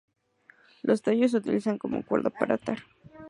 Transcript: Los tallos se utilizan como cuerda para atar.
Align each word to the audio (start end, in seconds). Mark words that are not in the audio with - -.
Los 0.81 1.03
tallos 1.03 1.29
se 1.29 1.37
utilizan 1.37 1.77
como 1.77 2.03
cuerda 2.03 2.31
para 2.31 2.55
atar. 2.55 2.79